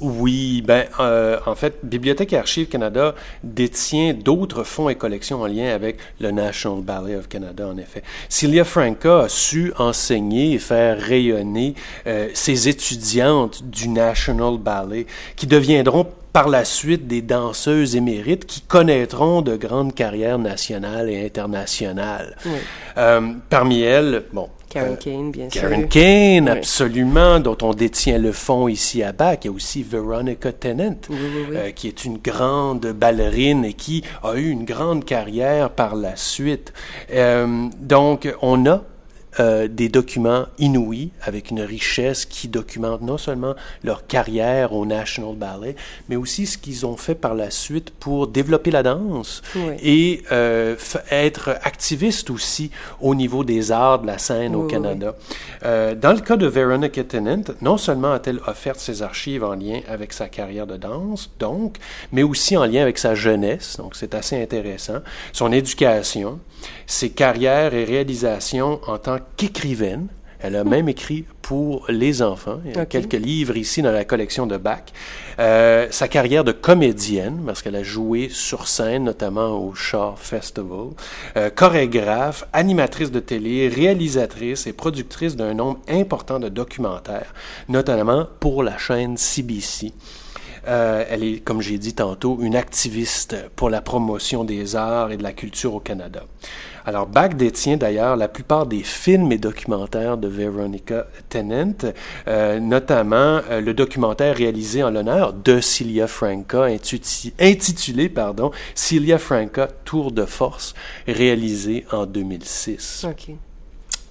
[0.00, 5.46] Oui, ben euh, en fait, Bibliothèque et Archives Canada détient d'autres fonds et collections en
[5.46, 8.02] lien avec le National Ballet of Canada, en effet.
[8.28, 11.74] Celia Franca a su enseigner et faire rayonner
[12.06, 18.60] euh, ses étudiantes du National Ballet, qui deviendront par la suite des danseuses émérites qui
[18.60, 22.36] connaîtront de grandes carrières nationales et internationales.
[22.44, 22.50] Oui.
[22.98, 25.60] Euh, parmi elles, bon, Karen euh, Kane, bien sûr.
[25.62, 26.58] Karen Kane, Oui.
[26.58, 29.44] absolument, dont on détient le fond ici à Bac.
[29.44, 31.56] Il y a aussi Veronica Tennant, Oui, oui, oui.
[31.56, 36.16] euh, qui est une grande ballerine et qui a eu une grande carrière par la
[36.16, 36.72] suite.
[37.12, 38.82] Euh, donc, on a
[39.40, 45.34] euh, des documents inouïs avec une richesse qui documente non seulement leur carrière au National
[45.34, 45.76] Ballet,
[46.08, 49.74] mais aussi ce qu'ils ont fait par la suite pour développer la danse Oui.
[49.82, 50.76] et euh,
[51.10, 52.70] être activistes aussi
[53.00, 55.14] au niveau des arts de la scène au oui, Canada.
[55.64, 59.80] Euh, dans le cas de Veronica Tennant, non seulement a-t-elle offert ses archives en lien
[59.88, 61.78] avec sa carrière de danse, donc,
[62.12, 65.00] mais aussi en lien avec sa jeunesse, donc c'est assez intéressant,
[65.32, 66.38] son éducation,
[66.86, 70.08] ses carrières et réalisations en tant qu'écrivaine.
[70.40, 72.60] Elle a même écrit pour les enfants.
[72.66, 74.82] Il y a quelques livres ici dans la collection de Bach.
[75.38, 80.88] Euh, sa carrière de comédienne, parce qu'elle a joué sur scène, notamment au Shaw Festival.
[81.38, 87.32] Euh, chorégraphe, animatrice de télé, réalisatrice et productrice d'un nombre important de documentaires,
[87.70, 89.92] notamment pour la chaîne CBC.
[90.66, 95.16] Euh, elle est, comme j'ai dit tantôt, une activiste pour la promotion des arts et
[95.16, 96.24] de la culture au Canada.
[96.86, 101.94] Alors, Bach détient d'ailleurs la plupart des films et documentaires de Veronica Tennant,
[102.28, 106.66] euh, notamment euh, le documentaire réalisé en l'honneur de Celia Franca,
[107.40, 110.74] intitulé pardon, Celia Franca Tour de force,
[111.06, 113.06] réalisé en 2006.
[113.08, 113.34] OK.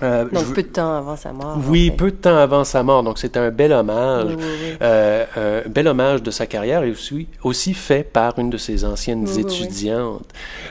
[0.01, 1.57] Euh, Donc, je- peu de temps avant sa mort.
[1.67, 1.97] oui, en fait.
[1.97, 3.03] peu de temps avant sa mort.
[3.03, 4.25] Donc, c'est un bel hommage.
[4.29, 4.77] Oui, oui, oui.
[4.81, 8.85] Euh, un bel hommage de sa carrière et aussi, aussi fait par une de ses
[8.85, 10.25] anciennes étudiantes.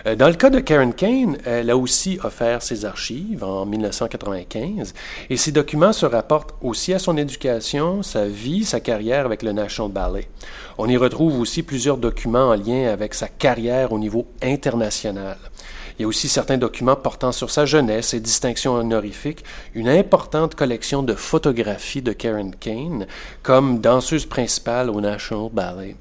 [0.07, 4.93] Euh, dans le cas de Karen Kane, elle a aussi offert ses archives en 1995
[5.31, 9.53] et ces documents se rapportent aussi à son éducation, sa vie, sa carrière avec le
[9.53, 10.29] National Ballet.
[10.79, 15.37] On y retrouve aussi plusieurs documents en lien avec sa carrière au niveau international.
[16.03, 20.57] Il y a aussi certains documents portant sur sa jeunesse et distinctions honorifiques, une importante
[20.57, 23.07] collection de photographies de Karen Kane
[23.45, 25.95] comme danseuse principale au National Ballet.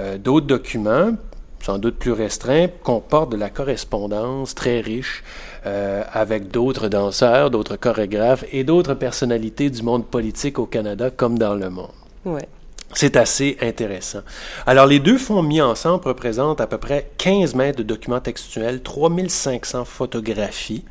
[0.00, 1.12] Euh, D'autres documents,
[1.60, 5.24] sans doute plus restreints, comportent de la correspondance très riche
[5.64, 11.38] euh, avec d'autres danseurs, d'autres chorégraphes et d'autres personnalités du monde politique au Canada comme
[11.38, 11.88] dans le monde.
[12.26, 12.46] Ouais.
[12.94, 14.20] C'est assez intéressant.
[14.66, 18.82] Alors, les deux fonds mis ensemble représentent à peu près 15 mètres de documents textuels,
[18.82, 20.84] 3500 photographies.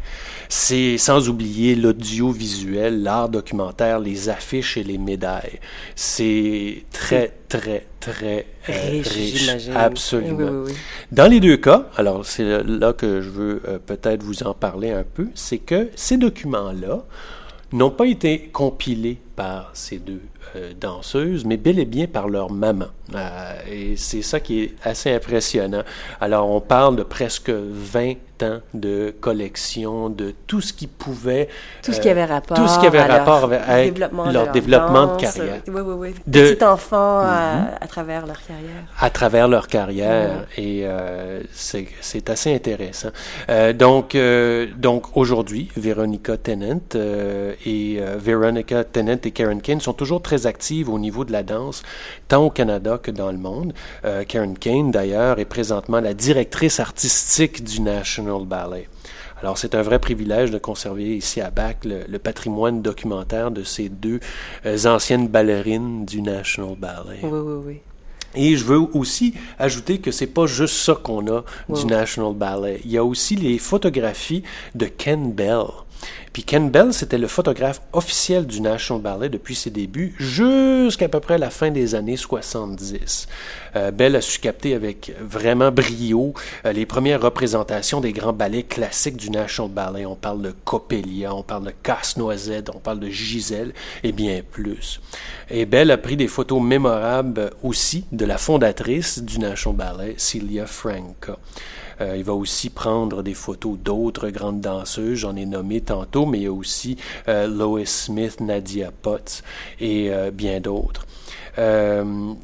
[0.48, 5.60] C'est sans oublier l'audiovisuel, l'art documentaire, les affiches et les médailles.
[5.96, 9.50] C'est très, très, très euh, riche.
[9.76, 10.66] Absolument.
[11.12, 14.92] Dans les deux cas, alors c'est là que je veux euh, peut-être vous en parler
[14.92, 17.04] un peu, c'est que ces documents-là
[17.74, 20.22] n'ont pas été compilés par ces deux
[20.80, 22.88] danseuses, mais bel et bien par leur maman.
[23.16, 25.84] Euh, et c'est ça qui est assez impressionnant.
[26.20, 31.48] Alors, on parle de presque 20 ans de collection de tout ce qui pouvait...
[31.82, 35.22] Tout ce qui avait rapport, tout ce qui avait rapport avec développement leur, développement de
[35.22, 35.62] carrière.
[35.68, 36.16] Oui, oui, oui.
[36.28, 37.68] De, Petit enfant à, mhm.
[37.82, 38.84] à, travers leur carrière.
[39.00, 40.46] À travers leur carrière.
[40.56, 43.10] Et euh, c'est assez intéressant.
[43.50, 49.94] Euh, donc, euh, donc aujourd'hui, Veronica Tennant euh, et Veronica Tennant et Karen Kane sont
[49.94, 51.84] toujours très actives au niveau de la danse,
[52.28, 53.73] tant au Canada que dans le monde.
[54.28, 58.88] Karen Kane, d'ailleurs, est présentement la directrice artistique du National Ballet.
[59.41, 63.88] Alors, c'est un vrai privilège de conserver ici à Bac le, patrimoine documentaire de ces
[63.88, 64.19] deux
[64.65, 67.19] euh, anciennes ballerines du National Ballet.
[67.21, 67.80] Oui, oui, oui.
[68.36, 72.82] Et je veux aussi ajouter que c'est pas juste ça qu'on a du National Ballet.
[72.84, 74.43] Il y a aussi les photographies
[74.76, 75.65] de Ken Bell.
[76.34, 81.20] Puis Ken Bell, c'était le photographe officiel du National Ballet depuis ses débuts jusqu'à peu
[81.20, 83.28] près la fin des années 70.
[83.76, 86.34] Euh, Bell a su capter avec vraiment brio
[86.66, 90.06] euh, les premières représentations des grands ballets classiques du National Ballet.
[90.06, 95.02] On parle de Coppelia, on parle de Casse-Noisette, on parle de Gisèle et bien plus.
[95.50, 100.66] Et Bell a pris des photos mémorables aussi de la fondatrice du National Ballet, Celia
[100.68, 101.38] Franca.
[102.02, 106.40] Euh, il va aussi prendre des photos d'autres grandes danseuses, j'en ai nommé tantôt, mais
[106.40, 109.44] il y a aussi euh, Lois Smith, Nadia Potts
[109.80, 111.06] et euh, bien d'autres.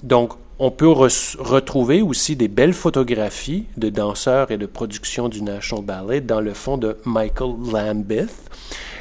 [0.03, 5.83] donc, on peut retrouver aussi des belles photographies de danseurs et de production du National
[5.83, 8.33] Ballet dans le fond de Michael Lambeth.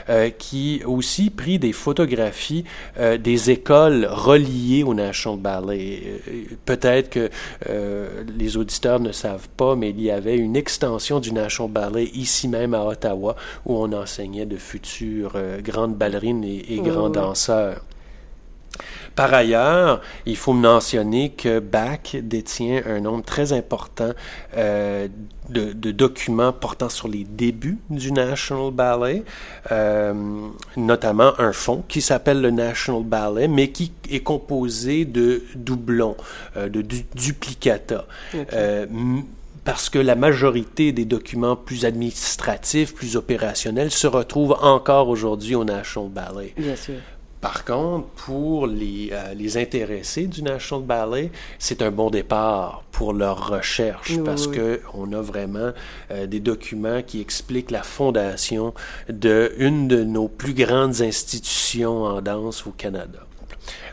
[0.08, 2.64] Euh, qui aussi pris des photographies
[2.98, 6.02] euh, des écoles reliées au National Ballet.
[6.28, 7.30] Euh, peut-être que
[8.36, 12.48] les auditeurs ne savent pas, mais il y avait une extension du National Ballet ici
[12.48, 17.82] même à Ottawa où on enseignait de futures grandes ballerines et, grands danseurs.
[19.14, 24.12] Par ailleurs, il faut mentionner que Bach détient un nombre très important
[24.56, 25.08] euh,
[25.48, 29.22] de, documents portant sur les débuts du National Ballet,
[29.70, 30.14] euh,
[30.76, 36.16] notamment un fonds qui s'appelle le National Ballet, mais qui est composé de doublons,
[36.56, 36.82] euh, de
[37.14, 38.06] duplicata.
[39.64, 45.64] parce que la majorité des documents plus administratifs, plus opérationnels, se retrouvent encore aujourd'hui au
[45.64, 46.52] National Ballet.
[46.56, 46.94] Bien sûr.
[47.42, 53.12] Par contre, pour les, euh, les intéressés du National Ballet, c'est un bon départ pour
[53.12, 55.72] leur recherche parce que on a vraiment
[56.12, 58.74] euh, des documents qui expliquent la fondation
[59.08, 63.26] de une de nos plus grandes institutions en danse au Canada.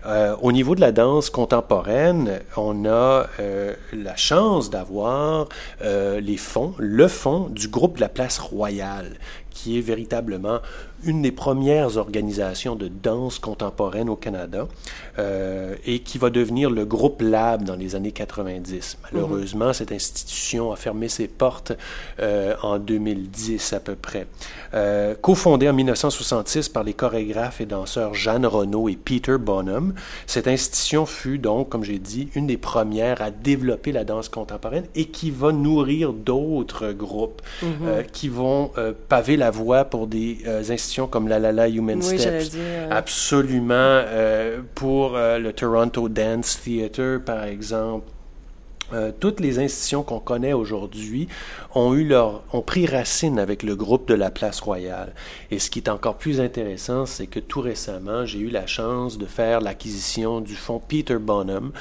[0.06, 5.48] Euh, au niveau de la danse contemporaine, on a euh, la chance d'avoir
[5.82, 9.18] euh, les fonds, le fonds du groupe de la Place Royale,
[9.62, 10.60] qui est véritablement
[11.04, 14.68] une des premières organisations de danse contemporaine au Canada
[15.18, 18.98] euh, et qui va devenir le groupe Lab dans les années 90.
[19.04, 21.74] Malheureusement, cette institution a fermé ses portes
[22.20, 24.28] euh, en 2010 à peu près.
[24.74, 29.94] Euh, cofondée en 1966 par les chorégraphes et danseurs Jeanne Renaud et Peter Bonham,
[30.26, 34.86] cette institution fut donc, comme j'ai dit, une des premières à développer la danse contemporaine
[34.96, 38.06] et qui va nourrir d'autres groupes mhm.
[38.12, 38.72] qui vont
[39.08, 42.56] paver la voie pour des institutions comme la La La Human Steps.
[42.90, 44.04] Absolument.
[44.30, 48.08] Euh, pour euh, le Toronto Dance Theatre, par exemple.
[48.94, 51.28] Euh, toutes les institutions qu'on connaît aujourd'hui
[51.76, 55.14] ont eu leur, ont pris racine avec le groupe de la Place Royale.
[55.52, 59.18] Et ce qui est encore plus intéressant, c'est que tout récemment, j'ai eu la chance
[59.18, 61.72] de faire l'acquisition du fonds Peter Bonham,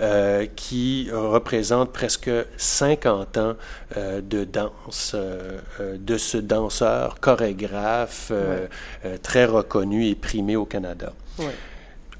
[0.00, 3.54] euh, qui représente presque 50 ans
[3.96, 5.14] euh, de danse
[5.80, 8.32] de ce danseur chorégraphe
[9.22, 11.12] très reconnu et primé au Canada.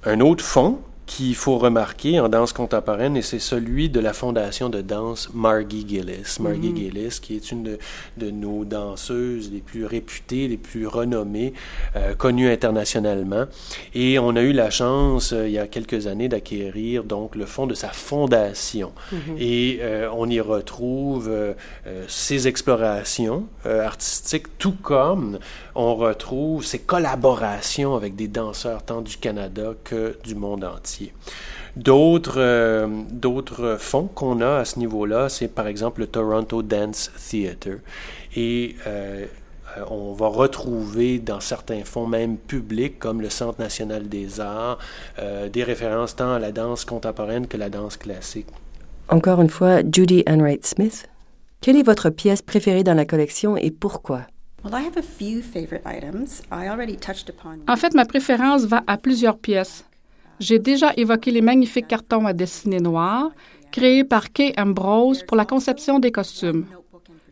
[0.05, 4.69] Un autre fonds qu'il faut remarquer en danse contemporaine, et c'est celui de la fondation
[4.69, 6.37] de danse Margie Gillis.
[6.41, 6.77] Margie mm-hmm.
[6.77, 7.79] Gillis, qui est une
[8.17, 11.55] de, nos danseuses les plus réputées, les plus renommées,
[11.95, 13.47] euh, connues internationalement.
[13.95, 17.47] Et on a eu la chance, euh, il y a quelques années, d'acquérir donc le
[17.47, 18.93] fonds de sa fondation.
[19.13, 19.39] Mm-hmm.
[19.39, 21.31] Et euh, on y retrouve
[22.09, 25.39] ses explorations artistiques, tout comme
[25.75, 30.96] on retrouve ses collaborations avec des danseurs tant du Canada que du monde entier.
[31.77, 37.81] D'autres, d'autres fonds qu'on a à ce niveau-là, c'est par exemple le Toronto Dance Theatre.
[38.35, 38.77] Et
[39.91, 44.79] on va retrouver dans certains fonds même publics, comme le Centre national des arts,
[45.53, 48.47] des références tant à la danse contemporaine que la danse classique.
[49.09, 51.09] Encore une fois, Judy Enright Smith.
[51.61, 54.23] Quelle est votre pièce préférée dans la collection et pourquoi?
[57.69, 59.85] En fait, ma préférence va à plusieurs pièces.
[60.39, 63.31] J'ai déjà évoqué les magnifiques cartons à dessiner noir
[63.73, 66.67] créés par Kay Ambrose pour la conception des costumes.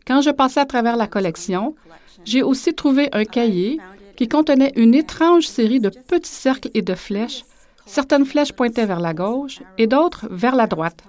[0.05, 1.75] Quand je passais à travers la collection,
[2.23, 3.79] j'ai aussi trouvé un cahier
[4.15, 7.43] qui contenait une étrange série de petits cercles et de flèches.
[7.85, 11.03] Certaines flèches pointaient vers la gauche et d'autres vers la droite.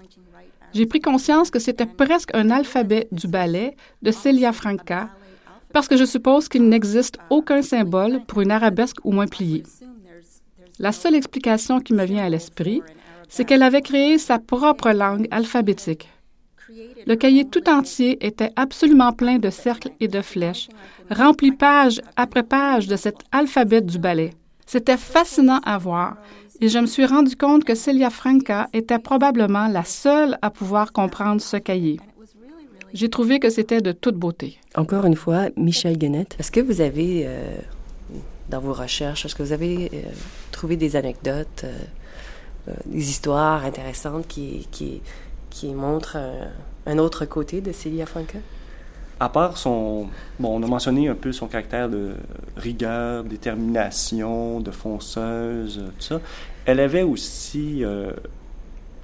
[0.75, 5.09] J'ai pris conscience que c'était presque un alphabet du ballet de Celia Franca,
[5.73, 9.63] parce que je suppose qu'il n'existe aucun symbole pour une arabesque ou moins pliée.
[10.79, 12.83] La seule explication qui me vient à l'esprit,
[13.29, 16.09] c'est qu'elle avait créé sa propre langue alphabétique.
[17.07, 20.69] Le cahier tout entier était absolument plein de cercles et de flèches,
[21.11, 24.33] rempli page après page de cet alphabet du ballet.
[24.67, 26.17] C'était fascinant à voir
[26.61, 30.93] et je me suis rendu compte que Celia Franca était probablement la seule à pouvoir
[30.93, 32.01] comprendre ce cahier.
[32.93, 34.59] J'ai trouvé que c'était de toute beauté.
[34.75, 37.59] Encore une fois, Michel Guenette, est-ce que vous avez, euh,
[38.49, 40.03] dans vos recherches, est-ce que vous avez euh,
[40.53, 45.03] trouvé des anecdotes, euh, des histoires intéressantes qui, qui,
[45.51, 46.19] qui montrent
[46.87, 48.39] un autre côté de Celia Franca?
[49.19, 50.09] à part son...
[50.39, 52.15] Bon, on a mentionné un peu son caractère de
[52.57, 56.21] rigueur, détermination, de fonceuse, tout ça.
[56.67, 58.13] Elle avait aussi euh,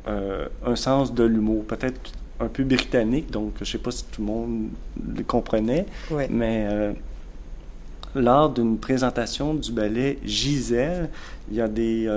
[0.08, 4.04] euh, un sens de l'humour, peut-être un peu britannique, donc je ne sais pas si
[4.06, 4.68] tout le monde
[5.14, 5.86] le comprenait,
[6.28, 6.92] mais euh,
[8.14, 11.10] lors d'une présentation du ballet Gisèle,
[11.50, 12.08] il y a des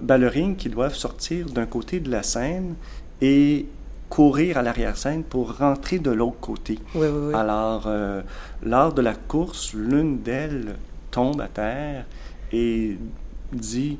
[0.00, 2.74] ballerines qui doivent sortir d'un côté de la scène
[3.20, 3.66] et
[4.12, 6.78] courir à l'arrière-scène pour rentrer de l'autre côté.
[7.32, 8.20] Alors, euh,
[8.62, 10.74] lors de la course, l'une d'elles
[11.10, 12.04] tombe à terre
[12.52, 12.98] et
[13.54, 13.98] dit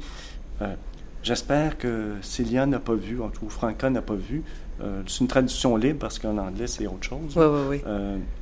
[0.60, 0.74] euh,
[1.22, 4.42] J'espère que Célia n'a pas vu, en tout cas Franca n'a pas vu.
[4.80, 7.38] Euh, c'est une traduction libre parce qu'en anglais, c'est autre chose.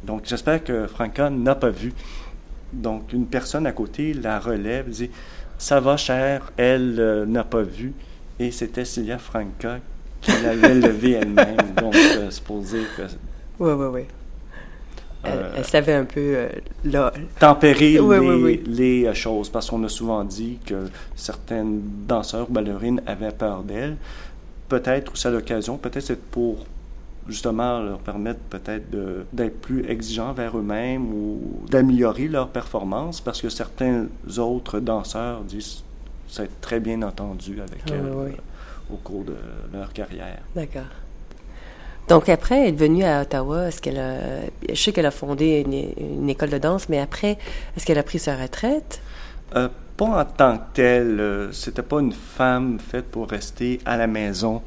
[0.04, 1.92] donc, j'espère que Franca n'a pas vu.
[2.72, 5.10] Donc, une personne à côté la relève, dit
[5.58, 7.92] Ça va, cher, elle n'a pas vu.
[8.38, 9.78] Et c'était Célia Franca
[10.20, 11.56] qu'elle avait levé elle-même.
[11.76, 13.02] Donc, euh, c'est pour dire que.
[13.58, 14.02] Oui, oui, oui.
[15.22, 16.48] Elle, savait un peu euh,
[16.84, 17.12] là.
[17.38, 23.02] Tempérer les, les euh, choses, parce qu'on a souvent dit que certaines danseurs ou ballerines
[23.06, 23.96] avaient peur d'elle.
[24.70, 26.64] Peut-être aussi à l'occasion, peut-être c'est pour
[27.28, 28.86] justement leur permettre peut-être
[29.32, 34.06] d'être plus exigeants vers eux-mêmes ou d'améliorer leur performance, parce que certains
[34.38, 35.84] autres danseurs disent
[36.26, 37.82] c'est très bien entendu avec.
[37.90, 38.36] Oui, oui
[38.92, 39.36] au cours de
[39.72, 40.38] leur carrière.
[40.54, 40.82] D'accord.
[42.08, 43.68] Donc après, elle est venue à Ottawa.
[43.68, 44.18] Est-ce qu'elle a,
[44.68, 45.64] je sais qu'elle a fondé
[46.00, 47.38] une, école de danse, mais après,
[47.76, 49.00] est-ce qu'elle a pris sa retraite?
[49.54, 49.68] Euh,
[50.00, 51.20] Pas en tant que telle.
[51.20, 54.62] Euh, c'était pas une femme faite pour rester à la maison.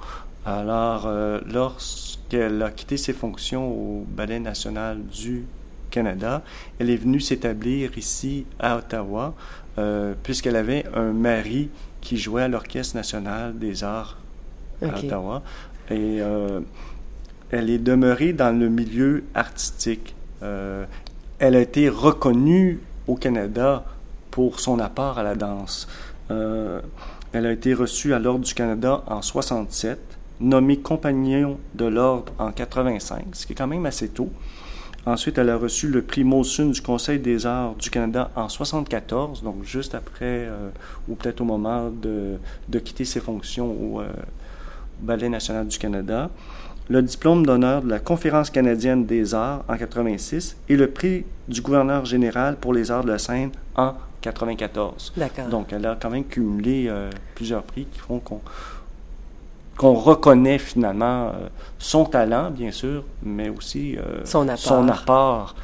[0.46, 5.46] Alors, euh, lorsqu'elle a quitté ses fonctions au Ballet national du
[5.90, 6.44] Canada,
[6.78, 9.34] elle est venue s'établir ici à Ottawa,
[10.22, 11.70] puisqu'elle avait un mari
[12.02, 14.18] qui jouait à l'Orchestre national des arts
[14.82, 15.42] à Ottawa.
[15.90, 16.60] Et euh,
[17.52, 20.16] elle est demeurée dans le milieu artistique.
[20.42, 20.86] Euh,
[21.40, 23.86] elle a été reconnue au Canada
[24.34, 25.88] pour son apport à la danse.
[26.32, 26.82] Euh,
[27.34, 30.00] elle a été reçue à l'Ordre du Canada en 67,
[30.42, 34.32] nommée compagnon de l'Ordre en 85, ce qui est quand même assez tôt.
[35.06, 39.44] Ensuite, elle a reçu le prix Molson du Conseil des arts du Canada en 74,
[39.44, 40.70] donc juste après, euh,
[41.08, 42.40] ou peut-être au moment de,
[42.80, 44.08] quitter ses fonctions au euh,
[45.00, 46.32] Ballet national du Canada.
[46.90, 51.62] Le diplôme d'honneur de la Conférence canadienne des arts en 86 et le prix du
[51.62, 53.94] gouverneur général pour les arts de la scène en
[54.24, 55.14] 94.
[55.50, 58.42] Donc, elle a quand même cumulé euh, plusieurs prix qui font qu'on
[59.76, 64.48] qu'on reconnaît finalement euh, son talent, bien sûr, mais aussi euh, son,
[64.88, 65.56] apport.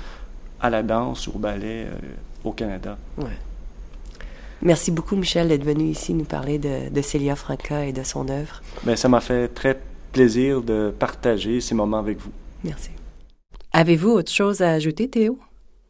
[0.60, 1.88] à la danse, au ballet
[2.43, 2.98] au Canada.
[4.63, 8.27] Merci beaucoup, Michel, d'être venu ici nous parler de, de Célia Franca et de son
[8.29, 8.62] œuvre.
[8.83, 9.79] Bien, ça m'a fait très
[10.12, 12.31] plaisir de partager ces moments avec vous.
[12.63, 12.90] Merci.
[13.71, 15.38] Avez-vous autre chose à ajouter, Théo?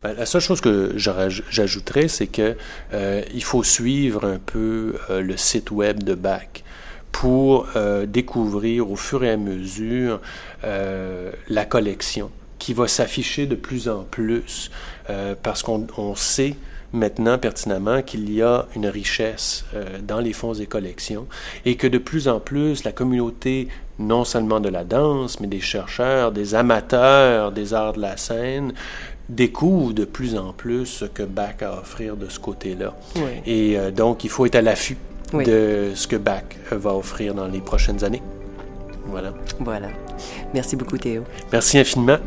[0.01, 2.55] Ben, la seule chose que j'ajouterais, c'est que
[3.33, 6.63] il faut suivre un peu le site web de BAC
[7.11, 10.21] pour euh, découvrir au fur et à mesure
[10.63, 14.69] euh, la collection qui va s'afficher de plus en plus
[15.09, 16.55] euh, parce qu'on sait
[16.91, 21.27] maintenant pertinemment qu'il y a une richesse euh, dans les fonds et collections
[21.65, 23.67] et que de plus en plus la communauté
[23.99, 28.73] non seulement de la danse, mais des chercheurs, des amateurs des arts de la scène,
[29.29, 32.95] découvre de plus en plus ce que Bach a à offrir de ce côté-là.
[33.45, 34.97] Et euh, donc, il faut être à l'affût
[35.33, 38.23] de ce que Bach va offrir dans les prochaines années.
[39.05, 39.33] Voilà.
[39.59, 39.87] Voilà.
[40.53, 41.23] Merci beaucoup, Théo.
[41.51, 42.17] Merci infiniment.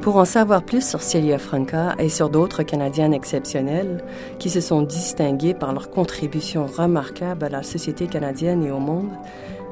[0.00, 4.02] Pour en savoir plus sur Celia Franca et sur d'autres Canadiennes exceptionnelles
[4.38, 9.10] qui se sont distinguées par leur contribution remarquable à la société canadienne et au monde,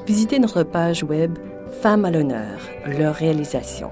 [0.05, 1.39] visitez notre page web
[1.71, 3.89] Femmes à l'honneur, leur réalisation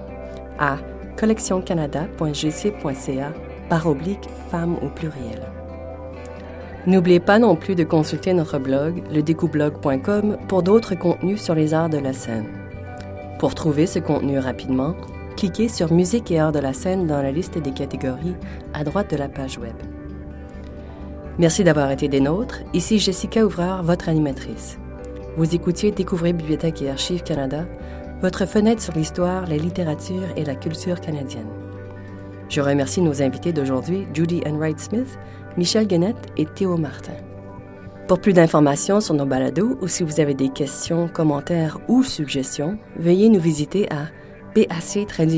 [0.57, 0.77] à
[1.17, 3.33] collectioncanada.gc.ca
[3.69, 5.41] par oblique femmes au pluriel.
[6.87, 11.89] N'oubliez pas non plus de consulter notre blog, ledécoublog.com, pour d'autres contenus sur les arts
[11.89, 12.47] de la scène.
[13.39, 14.95] Pour trouver ce contenu rapidement,
[15.35, 18.35] cliquez sur Musique et arts de la scène dans la liste des catégories
[18.73, 19.75] à droite de la page web.
[21.37, 22.61] Merci d'avoir été des nôtres.
[22.73, 24.77] Ici Jessica Ouvreur, votre animatrice.
[25.37, 27.65] Vous écoutiez Découvrir Bibliothèque et Archives Canada,
[28.21, 31.49] votre fenêtre sur l'histoire, la littérature et la culture canadienne.
[32.47, 35.19] Je remercie nos invités d'aujourd'hui, Judy Enright Smith,
[35.57, 37.17] Michel Guenette et Théo Martin.
[38.07, 42.77] Pour plus d'informations sur nos balados ou si vous avez des questions, commentaires ou suggestions,
[42.97, 44.07] veuillez nous visiter à
[44.55, 45.33] bac-lac.gc.ca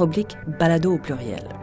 [0.00, 1.61] oblique balado au pluriel.